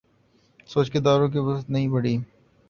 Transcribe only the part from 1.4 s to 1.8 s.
وسعت